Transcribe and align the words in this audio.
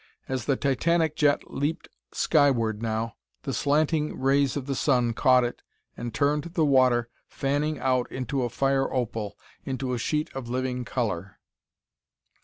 As 0.27 0.45
the 0.45 0.55
titanic 0.55 1.15
jet 1.15 1.51
leaped 1.53 1.87
skyward 2.11 2.81
now, 2.81 3.17
the 3.43 3.53
slanting 3.53 4.19
rays 4.19 4.57
of 4.57 4.65
the 4.65 4.73
sun 4.73 5.13
caught 5.13 5.43
it, 5.43 5.61
and 5.95 6.11
turned 6.11 6.45
the 6.45 6.65
water, 6.65 7.07
fanning 7.27 7.77
out, 7.77 8.11
into 8.11 8.41
a 8.41 8.49
fire 8.49 8.91
opal, 8.91 9.37
into 9.63 9.93
a 9.93 9.99
sheet 9.99 10.33
of 10.33 10.49
living 10.49 10.85
color. 10.85 11.37